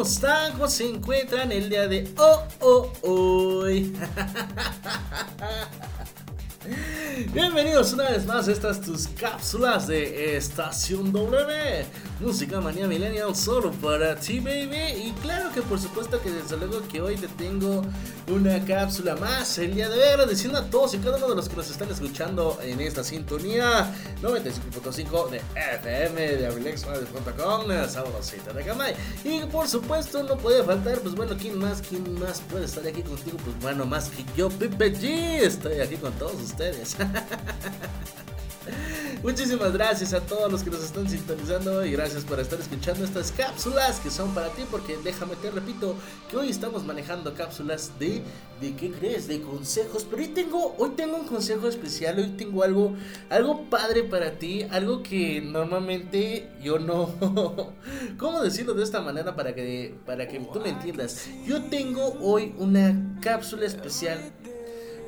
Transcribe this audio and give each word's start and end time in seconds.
¿Cómo 0.00 0.08
están? 0.08 0.52
¿Cómo 0.52 0.68
se 0.68 0.88
encuentran 0.88 1.52
el 1.52 1.68
día 1.68 1.86
de 1.86 2.08
hoy? 3.02 3.94
Bienvenidos 7.28 7.92
una 7.92 8.10
vez 8.10 8.24
más 8.24 8.48
a 8.48 8.52
estas 8.52 8.80
tus 8.80 9.06
cápsulas 9.08 9.86
de 9.86 10.36
Estación 10.36 11.12
W. 11.12 11.84
Música 12.18 12.60
Manía 12.60 12.86
Millennial 12.86 13.36
solo 13.36 13.72
para 13.72 14.16
ti 14.16 14.40
baby. 14.40 15.06
Y 15.06 15.12
claro 15.22 15.52
que 15.52 15.60
por 15.60 15.78
supuesto 15.78 16.20
que 16.20 16.30
desde 16.30 16.56
luego 16.56 16.80
que 16.88 17.00
hoy 17.00 17.16
te 17.16 17.28
tengo 17.28 17.82
una 18.28 18.64
cápsula 18.64 19.16
más 19.16 19.58
El 19.58 19.74
día 19.74 19.88
de 19.88 19.96
hoy 19.96 20.08
agradeciendo 20.08 20.58
a 20.58 20.64
todos 20.64 20.94
y 20.94 20.98
cada 20.98 21.18
uno 21.18 21.28
de 21.28 21.36
los 21.36 21.48
que 21.48 21.56
nos 21.56 21.70
están 21.70 21.90
escuchando 21.90 22.58
en 22.62 22.80
esta 22.80 23.04
sintonía. 23.04 23.92
95.5 24.22 25.30
de 25.30 25.42
FM 25.76 26.20
de 26.36 26.46
abrilexradio.com 26.46 27.88
Sábado 27.88 28.18
7 28.20 28.52
de 28.52 28.62
Gamay. 28.64 28.94
Y 29.24 29.40
por 29.44 29.68
supuesto 29.68 30.22
no 30.22 30.36
puede 30.38 30.62
faltar 30.64 31.00
pues 31.00 31.14
bueno 31.14 31.36
quién 31.38 31.58
más, 31.58 31.82
quién 31.82 32.18
más 32.18 32.40
puede 32.50 32.64
estar 32.64 32.86
aquí 32.86 33.02
contigo 33.02 33.36
Pues 33.44 33.58
bueno 33.60 33.84
más 33.84 34.08
que 34.08 34.24
yo 34.36 34.48
Pepe 34.48 34.94
G. 34.94 35.40
Estoy 35.42 35.80
aquí 35.80 35.96
con 35.96 36.12
todos 36.14 36.40
ustedes 36.40 36.96
Muchísimas 39.22 39.72
gracias 39.72 40.14
a 40.14 40.20
todos 40.20 40.50
los 40.50 40.62
que 40.62 40.70
nos 40.70 40.82
están 40.82 41.08
sintonizando 41.08 41.84
y 41.84 41.92
gracias 41.92 42.24
por 42.24 42.40
estar 42.40 42.58
escuchando 42.58 43.04
estas 43.04 43.32
cápsulas 43.32 44.00
que 44.00 44.10
son 44.10 44.32
para 44.32 44.48
ti 44.48 44.62
porque 44.70 44.96
déjame 45.04 45.36
te 45.36 45.50
repito 45.50 45.94
que 46.30 46.38
hoy 46.38 46.48
estamos 46.48 46.84
manejando 46.84 47.34
cápsulas 47.34 47.98
de 47.98 48.22
de 48.60 48.76
qué 48.76 48.90
crees, 48.90 49.26
de 49.26 49.40
consejos, 49.40 50.06
pero 50.08 50.22
hoy 50.22 50.28
tengo 50.28 50.74
hoy 50.78 50.90
tengo 50.90 51.16
un 51.16 51.26
consejo 51.26 51.68
especial, 51.68 52.18
hoy 52.18 52.28
tengo 52.36 52.62
algo 52.62 52.94
algo 53.28 53.68
padre 53.70 54.04
para 54.04 54.32
ti, 54.32 54.64
algo 54.70 55.02
que 55.02 55.40
normalmente 55.40 56.48
yo 56.62 56.78
no 56.78 57.10
¿Cómo 58.18 58.42
decirlo 58.42 58.74
de 58.74 58.84
esta 58.84 59.00
manera 59.00 59.36
para 59.36 59.54
que 59.54 59.94
para 60.06 60.28
que 60.28 60.40
tú 60.40 60.60
me 60.60 60.70
entiendas? 60.70 61.28
Yo 61.46 61.62
tengo 61.64 62.16
hoy 62.20 62.54
una 62.58 62.94
cápsula 63.20 63.66
especial 63.66 64.18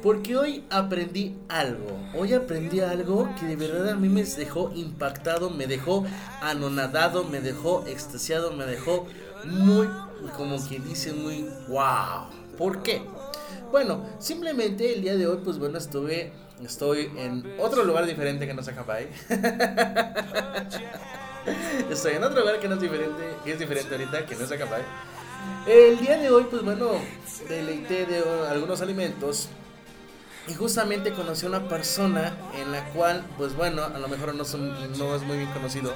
porque 0.03 0.37
hoy 0.37 0.65
aprendí 0.69 1.37
algo. 1.49 1.99
Hoy 2.15 2.35
aprendí 2.35 2.81
algo 2.81 3.33
que 3.39 3.47
de 3.47 3.57
verdad 3.57 3.91
a 3.91 3.95
mí 3.95 4.09
me 4.09 4.25
dejó 4.25 4.73
impactado, 4.75 5.49
me 5.49 5.69
dejó 5.69 6.05
anonadado, 6.41 7.25
me 7.25 7.41
dejó 7.41 7.87
extasiado, 7.87 8.53
me 8.53 8.67
dejó 8.67 9.07
muy, 9.45 9.89
como 10.37 10.59
quien 10.67 10.85
dice, 10.85 11.13
muy 11.13 11.49
wow. 11.69 12.27
¿Por 12.59 12.83
qué? 12.83 13.03
Bueno, 13.71 14.05
simplemente 14.19 14.93
el 14.93 15.03
día 15.03 15.17
de 15.17 15.29
hoy, 15.29 15.39
pues 15.43 15.59
bueno, 15.59 15.79
estuve, 15.79 16.33
estoy 16.65 17.11
en 17.17 17.55
otro 17.59 17.85
lugar 17.85 18.05
diferente 18.05 18.47
que 18.47 18.55
no 18.55 18.63
se 18.63 18.73
acaba 18.73 18.99
Estoy 21.91 22.13
en 22.15 22.23
otro 22.25 22.41
lugar 22.41 22.61
que 22.61 22.69
no 22.69 22.75
es 22.75 22.81
diferente, 22.81 23.23
que 23.45 23.53
es 23.53 23.59
diferente 23.59 23.95
ahorita, 23.95 24.27
que 24.27 24.37
no 24.37 24.47
se 24.47 24.55
acaba 24.55 24.79
El 25.67 25.99
día 25.99 26.19
de 26.19 26.31
hoy, 26.31 26.47
pues 26.51 26.63
bueno, 26.63 26.91
deleité 27.49 28.07
de 28.07 28.23
algunos 28.49 28.81
alimentos 28.81 29.49
y 30.49 30.55
justamente 30.55 31.13
conocí 31.13 31.47
a 31.47 31.49
una 31.49 31.69
persona 31.69 32.37
en 32.61 32.73
la 32.73 32.85
cual, 32.91 33.25
pues 33.39 33.55
bueno, 33.55 33.85
a 33.85 33.99
lo 33.99 34.09
mejor 34.09 34.35
no, 34.35 34.43
es 34.43 35.23
muy 35.23 35.37
bien 35.37 35.53
conocido. 35.53 35.93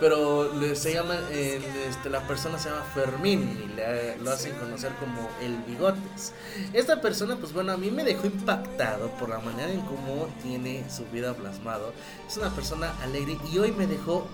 Pero 0.00 0.52
se 0.76 0.94
llama, 0.94 1.16
este, 1.32 2.08
la 2.08 2.24
persona 2.28 2.56
se 2.56 2.70
llama 2.70 2.84
Fermín 2.94 3.60
y 3.64 3.74
le, 3.74 4.16
lo 4.18 4.30
hacen 4.30 4.54
conocer 4.54 4.92
como 5.00 5.28
el 5.42 5.56
Bigotes. 5.66 6.32
Esta 6.72 7.00
persona, 7.00 7.34
pues 7.34 7.52
bueno, 7.52 7.72
a 7.72 7.76
mí 7.76 7.90
me 7.90 8.04
dejó 8.04 8.28
impactado 8.28 9.10
por 9.18 9.28
la 9.28 9.40
manera 9.40 9.72
en 9.72 9.80
cómo 9.80 10.32
tiene 10.40 10.88
su 10.88 11.04
vida 11.06 11.34
plasmado. 11.34 11.92
Es 12.28 12.36
una 12.36 12.50
persona 12.50 12.94
alegre 13.02 13.38
y 13.52 13.58
hoy 13.58 13.72
me 13.72 13.88
dejó 13.88 14.28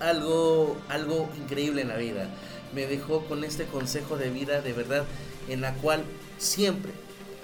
algo, 0.00 0.78
algo 0.88 1.28
increíble 1.36 1.82
en 1.82 1.88
la 1.88 1.96
vida. 1.96 2.28
Me 2.74 2.86
dejó 2.86 3.26
con 3.26 3.44
este 3.44 3.66
consejo 3.66 4.16
de 4.16 4.30
vida 4.30 4.62
de 4.62 4.72
verdad 4.72 5.04
en 5.48 5.60
la 5.60 5.74
cual 5.74 6.04
siempre, 6.38 6.92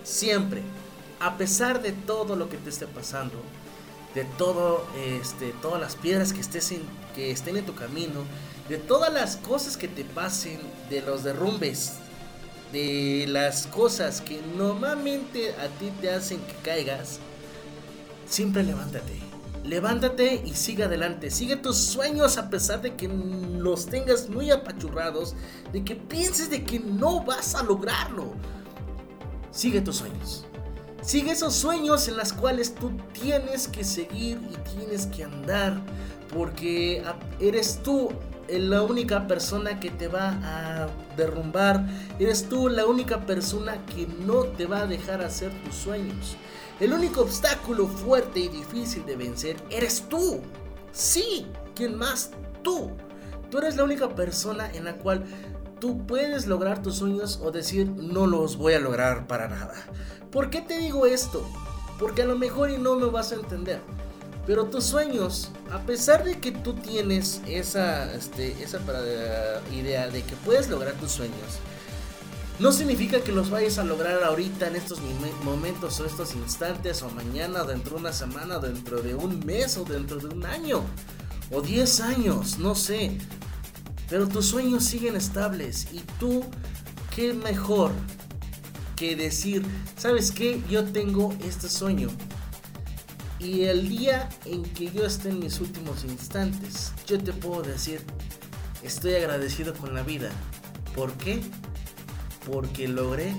siempre, 0.08 0.62
a 1.20 1.36
pesar 1.36 1.82
de 1.82 1.92
todo 1.92 2.36
lo 2.36 2.48
que 2.48 2.56
te 2.56 2.70
esté 2.70 2.86
pasando, 2.86 3.42
de 4.14 4.24
todo, 4.24 4.86
este, 5.20 5.52
todas 5.60 5.80
las 5.80 5.96
piedras 5.96 6.32
que, 6.32 6.40
que 7.14 7.30
estén 7.30 7.56
en 7.56 7.66
tu 7.66 7.74
camino, 7.74 8.24
de 8.68 8.78
todas 8.78 9.12
las 9.12 9.36
cosas 9.36 9.76
que 9.76 9.88
te 9.88 10.04
pasen, 10.04 10.58
de 10.90 11.02
los 11.02 11.24
derrumbes, 11.24 11.94
de 12.72 13.26
las 13.28 13.66
cosas 13.66 14.20
que 14.20 14.40
normalmente 14.56 15.54
a 15.54 15.68
ti 15.78 15.90
te 16.00 16.10
hacen 16.10 16.40
que 16.40 16.54
caigas, 16.62 17.18
siempre 18.26 18.62
levántate. 18.62 19.18
Levántate 19.64 20.42
y 20.46 20.54
sigue 20.54 20.84
adelante. 20.84 21.30
Sigue 21.30 21.56
tus 21.56 21.76
sueños 21.76 22.38
a 22.38 22.48
pesar 22.48 22.80
de 22.80 22.94
que 22.94 23.06
los 23.06 23.86
tengas 23.86 24.30
muy 24.30 24.50
apachurrados, 24.50 25.34
de 25.72 25.84
que 25.84 25.94
pienses 25.94 26.48
de 26.48 26.64
que 26.64 26.80
no 26.80 27.22
vas 27.22 27.54
a 27.54 27.62
lograrlo. 27.62 28.32
Sigue 29.58 29.80
tus 29.80 29.96
sueños. 29.96 30.44
Sigue 31.02 31.32
esos 31.32 31.52
sueños 31.52 32.06
en 32.06 32.16
los 32.16 32.32
cuales 32.32 32.76
tú 32.76 32.92
tienes 33.12 33.66
que 33.66 33.82
seguir 33.82 34.38
y 34.52 34.56
tienes 34.76 35.06
que 35.06 35.24
andar. 35.24 35.82
Porque 36.32 37.02
eres 37.40 37.80
tú 37.82 38.10
la 38.48 38.82
única 38.82 39.26
persona 39.26 39.80
que 39.80 39.90
te 39.90 40.06
va 40.06 40.38
a 40.44 40.86
derrumbar. 41.16 41.84
Eres 42.20 42.48
tú 42.48 42.68
la 42.68 42.86
única 42.86 43.26
persona 43.26 43.84
que 43.86 44.06
no 44.06 44.44
te 44.44 44.66
va 44.66 44.82
a 44.82 44.86
dejar 44.86 45.22
hacer 45.22 45.50
tus 45.64 45.74
sueños. 45.74 46.36
El 46.78 46.92
único 46.92 47.22
obstáculo 47.22 47.88
fuerte 47.88 48.38
y 48.38 48.48
difícil 48.50 49.04
de 49.06 49.16
vencer 49.16 49.56
eres 49.70 50.04
tú. 50.08 50.40
Sí, 50.92 51.48
¿quién 51.74 51.96
más? 51.96 52.30
Tú. 52.62 52.92
Tú 53.50 53.58
eres 53.58 53.74
la 53.74 53.82
única 53.82 54.14
persona 54.14 54.70
en 54.72 54.84
la 54.84 54.94
cual 54.98 55.24
tú 55.80 56.06
puedes 56.06 56.46
lograr 56.46 56.82
tus 56.82 56.96
sueños 56.96 57.40
o 57.42 57.50
decir 57.50 57.88
no 57.88 58.26
los 58.26 58.56
voy 58.56 58.74
a 58.74 58.80
lograr 58.80 59.26
para 59.26 59.48
nada. 59.48 59.74
¿Por 60.30 60.50
qué 60.50 60.60
te 60.60 60.78
digo 60.78 61.06
esto? 61.06 61.46
Porque 61.98 62.22
a 62.22 62.26
lo 62.26 62.36
mejor 62.36 62.70
y 62.70 62.78
no 62.78 62.96
me 62.96 63.06
vas 63.06 63.32
a 63.32 63.36
entender. 63.36 63.80
Pero 64.46 64.64
tus 64.66 64.84
sueños, 64.84 65.50
a 65.70 65.80
pesar 65.80 66.24
de 66.24 66.38
que 66.38 66.52
tú 66.52 66.74
tienes 66.74 67.42
esa, 67.46 68.12
este, 68.14 68.62
esa 68.62 68.80
idea 69.72 70.08
de 70.08 70.22
que 70.22 70.36
puedes 70.36 70.70
lograr 70.70 70.94
tus 70.94 71.12
sueños, 71.12 71.60
no 72.58 72.72
significa 72.72 73.20
que 73.20 73.30
los 73.30 73.50
vayas 73.50 73.78
a 73.78 73.84
lograr 73.84 74.24
ahorita 74.24 74.68
en 74.68 74.76
estos 74.76 75.00
momentos 75.44 76.00
o 76.00 76.06
estos 76.06 76.34
instantes 76.34 77.02
o 77.02 77.10
mañana, 77.10 77.62
dentro 77.62 77.96
de 77.96 78.00
una 78.00 78.12
semana, 78.12 78.58
dentro 78.58 79.00
de 79.02 79.14
un 79.14 79.44
mes 79.44 79.76
o 79.76 79.84
dentro 79.84 80.18
de 80.18 80.34
un 80.34 80.44
año 80.44 80.82
o 81.50 81.60
10 81.60 82.00
años, 82.00 82.58
no 82.58 82.74
sé. 82.74 83.18
Pero 84.08 84.26
tus 84.26 84.46
sueños 84.46 84.84
siguen 84.84 85.16
estables 85.16 85.88
y 85.92 86.00
tú, 86.18 86.44
qué 87.14 87.34
mejor 87.34 87.92
que 88.96 89.14
decir, 89.14 89.64
¿sabes 89.96 90.32
qué? 90.32 90.62
Yo 90.68 90.84
tengo 90.84 91.34
este 91.44 91.68
sueño. 91.68 92.08
Y 93.38 93.64
el 93.64 93.88
día 93.88 94.28
en 94.46 94.64
que 94.64 94.90
yo 94.90 95.04
esté 95.06 95.28
en 95.28 95.38
mis 95.38 95.60
últimos 95.60 96.04
instantes, 96.04 96.92
yo 97.06 97.18
te 97.18 97.32
puedo 97.32 97.62
decir, 97.62 98.00
estoy 98.82 99.14
agradecido 99.14 99.74
con 99.74 99.94
la 99.94 100.02
vida. 100.02 100.30
¿Por 100.96 101.12
qué? 101.12 101.40
Porque 102.50 102.88
logré 102.88 103.32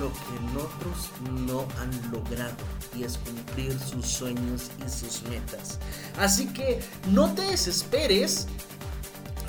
lo 0.00 0.10
que 0.10 0.58
otros 0.58 1.10
no 1.46 1.66
han 1.78 2.12
logrado 2.12 2.56
y 2.96 3.04
es 3.04 3.18
cumplir 3.18 3.78
sus 3.78 4.06
sueños 4.06 4.70
y 4.84 4.88
sus 4.88 5.22
metas. 5.28 5.78
Así 6.18 6.46
que 6.46 6.80
no 7.10 7.32
te 7.34 7.42
desesperes 7.42 8.46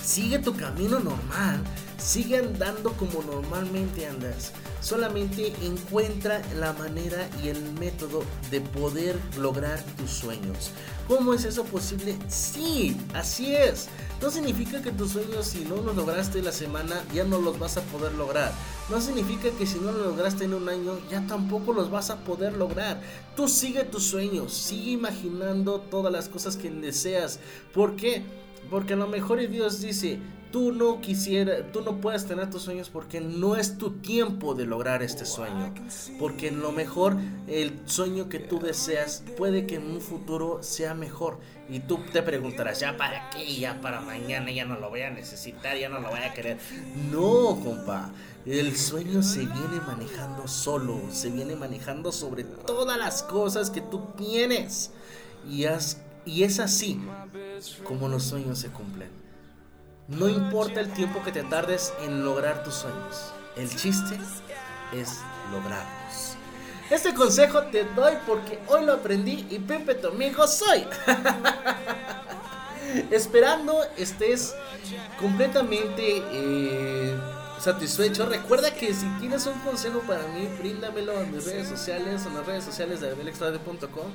Sigue 0.05 0.37
tu 0.37 0.55
camino 0.55 0.99
normal, 0.99 1.63
sigue 1.97 2.37
andando 2.37 2.93
como 2.93 3.23
normalmente 3.23 4.05
andas. 4.05 4.51
Solamente 4.79 5.51
encuentra 5.63 6.43
la 6.59 6.73
manera 6.73 7.27
y 7.43 7.49
el 7.49 7.73
método 7.79 8.23
de 8.51 8.61
poder 8.61 9.17
lograr 9.35 9.81
tus 9.97 10.11
sueños. 10.11 10.69
¿Cómo 11.07 11.33
es 11.33 11.43
eso 11.43 11.63
posible? 11.63 12.19
Sí, 12.27 12.95
así 13.15 13.55
es. 13.55 13.87
No 14.21 14.31
significa 14.31 14.81
que 14.81 14.91
tus 14.91 15.11
sueños 15.11 15.45
si 15.45 15.65
no 15.65 15.75
los 15.77 15.95
lograste 15.95 16.41
la 16.41 16.51
semana 16.51 17.03
ya 17.13 17.25
no 17.25 17.39
los 17.39 17.59
vas 17.59 17.77
a 17.77 17.81
poder 17.81 18.13
lograr. 18.13 18.51
No 18.89 19.01
significa 19.01 19.49
que 19.51 19.65
si 19.65 19.79
no 19.79 19.91
los 19.91 20.07
lograste 20.07 20.45
en 20.45 20.53
un 20.53 20.69
año 20.69 20.97
ya 21.09 21.25
tampoco 21.27 21.73
los 21.73 21.91
vas 21.91 22.09
a 22.09 22.17
poder 22.17 22.53
lograr. 22.57 23.01
Tú 23.35 23.47
sigue 23.47 23.83
tus 23.83 24.03
sueños, 24.03 24.53
sigue 24.53 24.91
imaginando 24.91 25.79
todas 25.79 26.11
las 26.11 26.29
cosas 26.29 26.55
que 26.55 26.69
deseas. 26.69 27.39
¿Por 27.73 27.95
qué? 27.95 28.23
Porque 28.69 28.93
a 28.93 28.97
lo 28.97 29.07
mejor 29.07 29.45
Dios 29.47 29.81
dice, 29.81 30.19
tú 30.55 30.71
no 30.71 31.01
quisiera, 31.01 31.69
tú 31.73 31.81
no 31.81 31.99
puedes 31.99 32.27
tener 32.27 32.49
tus 32.49 32.61
sueños 32.61 32.89
porque 32.89 33.19
no 33.19 33.57
es 33.57 33.77
tu 33.77 33.91
tiempo 33.91 34.55
de 34.55 34.65
lograr 34.65 35.03
este 35.03 35.25
sueño. 35.25 35.73
Porque 36.17 36.47
en 36.47 36.61
lo 36.61 36.71
mejor 36.71 37.17
el 37.47 37.77
sueño 37.87 38.29
que 38.29 38.39
tú 38.39 38.61
deseas 38.61 39.21
puede 39.35 39.67
que 39.67 39.75
en 39.75 39.91
un 39.91 39.99
futuro 39.99 40.63
sea 40.63 40.93
mejor. 40.93 41.39
Y 41.67 41.81
tú 41.81 41.99
te 42.13 42.23
preguntarás, 42.23 42.79
¿ya 42.79 42.95
para 42.95 43.29
qué? 43.31 43.53
Ya 43.53 43.81
para 43.81 43.99
mañana, 43.99 44.49
ya 44.49 44.63
no 44.63 44.79
lo 44.79 44.89
voy 44.89 45.01
a 45.01 45.09
necesitar, 45.09 45.77
ya 45.77 45.89
no 45.89 45.99
lo 45.99 46.09
voy 46.09 46.21
a 46.21 46.33
querer. 46.33 46.57
No, 47.11 47.59
compa. 47.61 48.13
El 48.45 48.77
sueño 48.77 49.23
se 49.23 49.39
viene 49.39 49.81
manejando 49.85 50.47
solo, 50.47 51.01
se 51.11 51.31
viene 51.31 51.57
manejando 51.57 52.13
sobre 52.13 52.45
todas 52.45 52.97
las 52.97 53.23
cosas 53.23 53.69
que 53.69 53.81
tú 53.81 54.07
tienes. 54.15 54.91
Y, 55.49 55.65
y 56.25 56.43
es 56.43 56.59
así 56.61 57.01
como 57.83 58.07
los 58.07 58.23
sueños 58.23 58.57
se 58.57 58.69
cumplen. 58.69 59.24
No 60.07 60.29
importa 60.29 60.81
el 60.81 60.93
tiempo 60.93 61.23
que 61.23 61.31
te 61.31 61.41
tardes 61.43 61.91
en 62.03 62.23
lograr 62.23 62.63
tus 62.63 62.75
sueños. 62.75 63.33
El 63.55 63.75
chiste 63.75 64.15
es 64.93 65.19
lograrlos. 65.51 66.35
Este 66.91 67.15
consejo 67.15 67.63
te 67.63 67.85
doy 67.95 68.13
porque 68.27 68.59
hoy 68.67 68.85
lo 68.85 68.93
aprendí 68.93 69.47
y 69.49 69.57
Pepe 69.57 69.95
tu 69.95 70.09
amigo 70.09 70.47
soy. 70.47 70.85
Esperando 73.11 73.81
estés 73.97 74.55
completamente 75.19 76.23
eh, 76.31 77.17
satisfecho. 77.65 78.27
Recuerda 78.27 78.73
que 78.73 78.93
si 78.93 79.07
tienes 79.19 79.47
un 79.47 79.59
consejo 79.59 79.99
para 80.01 80.27
mí, 80.27 80.47
bríndamelo 80.59 81.19
en 81.19 81.31
mis 81.31 81.45
redes 81.45 81.67
sociales, 81.67 82.23
en 82.25 82.35
las 82.35 82.45
redes 82.45 82.63
sociales 82.63 83.01
de 83.01 83.09
abelextrade.com. 83.09 84.05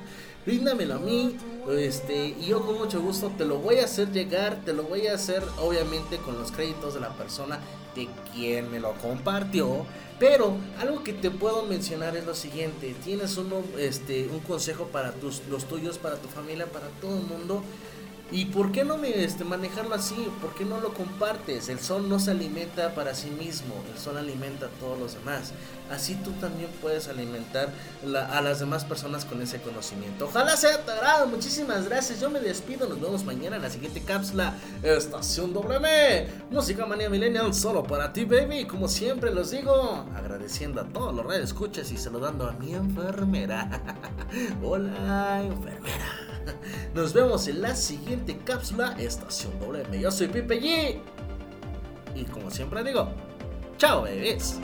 Bríndamelo 0.45 0.95
a 0.95 0.99
mí, 0.99 1.37
este, 1.69 2.27
y 2.27 2.45
yo 2.47 2.65
con 2.65 2.77
mucho 2.77 3.01
gusto 3.01 3.31
te 3.37 3.45
lo 3.45 3.57
voy 3.57 3.79
a 3.79 3.85
hacer 3.85 4.11
llegar, 4.11 4.61
te 4.63 4.73
lo 4.73 4.83
voy 4.83 5.07
a 5.07 5.15
hacer 5.15 5.43
obviamente 5.59 6.17
con 6.17 6.39
los 6.39 6.51
créditos 6.51 6.93
de 6.93 7.01
la 7.01 7.09
persona 7.09 7.59
de 7.93 8.07
quien 8.33 8.71
me 8.71 8.79
lo 8.79 8.93
compartió. 8.93 9.85
Pero 10.17 10.55
algo 10.79 11.03
que 11.03 11.13
te 11.13 11.29
puedo 11.29 11.63
mencionar 11.63 12.15
es 12.15 12.25
lo 12.25 12.35
siguiente, 12.35 12.95
tienes 13.03 13.35
uno, 13.37 13.63
este, 13.77 14.29
un 14.31 14.39
consejo 14.39 14.85
para 14.85 15.11
tus, 15.11 15.41
los 15.49 15.65
tuyos, 15.65 15.97
para 15.97 16.15
tu 16.15 16.29
familia, 16.29 16.67
para 16.67 16.87
todo 17.01 17.17
el 17.17 17.23
mundo 17.23 17.63
¿Y 18.31 18.45
por 18.45 18.71
qué 18.71 18.85
no 18.85 18.97
me, 18.97 19.23
este, 19.23 19.43
manejarlo 19.43 19.93
así? 19.93 20.15
¿Por 20.39 20.53
qué 20.55 20.63
no 20.63 20.79
lo 20.79 20.93
compartes? 20.93 21.67
El 21.67 21.79
sol 21.79 22.07
no 22.07 22.17
se 22.17 22.31
alimenta 22.31 22.95
para 22.95 23.13
sí 23.13 23.29
mismo, 23.29 23.75
el 23.93 23.99
sol 23.99 24.17
alimenta 24.17 24.67
a 24.67 24.69
todos 24.69 24.97
los 24.97 25.13
demás. 25.15 25.51
Así 25.91 26.15
tú 26.15 26.31
también 26.39 26.69
puedes 26.81 27.09
alimentar 27.09 27.69
a 28.29 28.41
las 28.41 28.61
demás 28.61 28.85
personas 28.85 29.25
con 29.25 29.41
ese 29.41 29.59
conocimiento. 29.61 30.25
Ojalá 30.25 30.55
sea 30.55 30.85
tu 30.85 30.91
agrado, 30.91 31.27
muchísimas 31.27 31.89
gracias. 31.89 32.21
Yo 32.21 32.29
me 32.29 32.39
despido, 32.39 32.87
nos 32.87 33.01
vemos 33.01 33.25
mañana 33.25 33.57
en 33.57 33.63
la 33.63 33.69
siguiente 33.69 34.01
cápsula 34.01 34.55
Estación 34.81 35.51
W. 35.51 36.27
Música 36.49 36.85
Manía 36.85 37.09
Millennial 37.09 37.53
solo 37.53 37.83
para 37.83 38.13
ti, 38.13 38.23
baby. 38.23 38.65
Como 38.65 38.87
siempre 38.87 39.33
los 39.33 39.51
digo, 39.51 40.05
agradeciendo 40.15 40.79
a 40.79 40.85
todos 40.85 41.13
los 41.13 41.25
redes 41.25 41.49
escuchas 41.49 41.91
y 41.91 41.97
saludando 41.97 42.47
a 42.47 42.53
mi 42.53 42.73
enfermera. 42.73 43.81
Hola, 44.63 45.43
enfermera. 45.43 46.20
Nos 46.93 47.13
vemos 47.13 47.47
en 47.47 47.61
la 47.61 47.73
siguiente 47.73 48.37
cápsula 48.43 48.95
Estación 48.99 49.57
WM. 49.61 49.97
Yo 49.97 50.11
soy 50.11 50.27
Pipe 50.27 50.61
G. 50.61 50.99
Y 52.15 52.25
como 52.25 52.51
siempre 52.51 52.83
digo, 52.83 53.07
chao 53.77 54.01
bebés. 54.01 54.59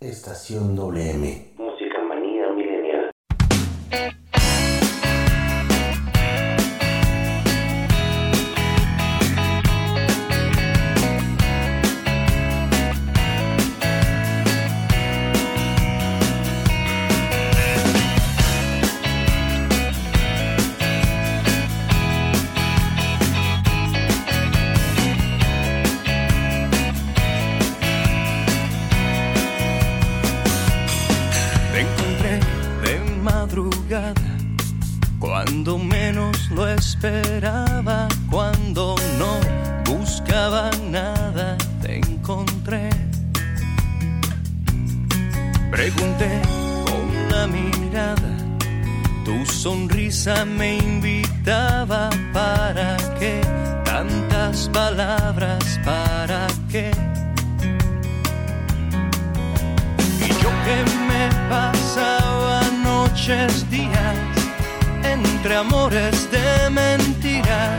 Estación 0.00 0.74
WM. 0.74 1.55
Cuando 35.18 35.78
menos 35.78 36.50
lo 36.50 36.68
esperaba, 36.68 38.08
cuando 38.30 38.94
no 39.18 39.40
buscaba 39.84 40.70
nada, 40.90 41.56
te 41.82 41.96
encontré. 41.98 42.90
Pregunté 45.70 46.40
con 46.86 47.06
la 47.30 47.46
mirada, 47.46 48.36
tu 49.24 49.44
sonrisa 49.46 50.44
me 50.44 50.78
invitaba, 50.78 52.10
¿para 52.32 52.96
qué? 53.18 53.40
Tantas 53.84 54.68
palabras, 54.72 55.80
¿para 55.84 56.46
qué? 56.70 56.90
Y 60.20 60.28
yo 60.42 60.50
que 60.66 60.78
me 61.08 61.28
pasaba 61.48 62.55
días, 63.26 64.16
entre 65.02 65.56
amores 65.56 66.30
de 66.30 66.70
mentira, 66.70 67.76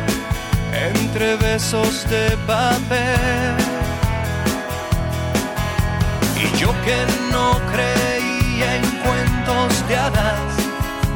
entre 0.73 1.37
besos 1.37 2.05
de 2.09 2.35
papel. 2.45 3.55
Y 6.35 6.57
yo 6.57 6.73
que 6.83 6.97
no 7.31 7.61
creía 7.71 8.75
en 8.75 8.85
cuentos 9.05 9.87
de 9.87 9.95
hadas, 9.95 10.51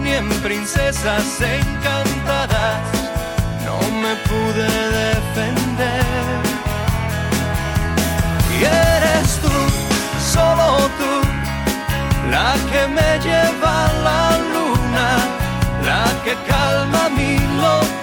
ni 0.02 0.14
en 0.14 0.30
princesas 0.42 1.26
encantadas, 1.42 2.80
no 3.66 3.80
me 4.02 4.16
pude 4.30 4.68
defender. 5.02 6.06
Y 8.58 8.64
eres 8.64 9.40
tú, 9.42 9.56
solo 10.34 10.90
tú, 11.00 11.14
la 12.32 12.56
que 12.72 12.88
me 12.88 13.20
lleva 13.20 13.81
calma 16.48 17.10
mi 17.10 17.38
locura, 17.62 18.01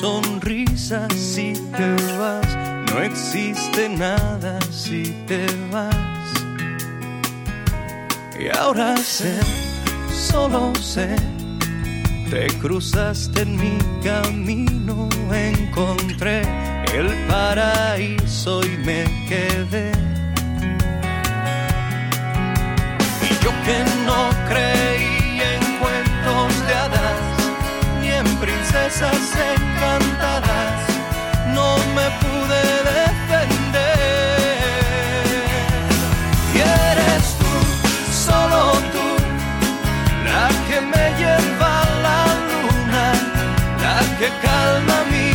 sonrisa. 0.00 1.06
Si 1.14 1.52
te 1.76 2.16
vas, 2.18 2.48
no 2.90 3.02
existe 3.02 3.88
nada 3.88 4.58
si 4.70 5.02
te 5.26 5.46
vas. 5.70 6.26
Y 8.38 8.48
ahora 8.56 8.96
sé, 8.96 9.38
solo 10.10 10.72
sé, 10.76 11.14
te 12.30 12.46
cruzaste 12.58 13.42
en 13.42 13.56
mi 13.56 13.78
camino, 14.02 15.08
encontré 15.30 16.40
el 16.94 17.08
paraíso 17.28 18.62
y 18.64 18.78
me 18.78 19.04
quedé. 19.28 19.92
Y 23.28 23.44
yo 23.44 23.50
que 23.66 23.99
calma 44.50 44.98
mi 45.10 45.29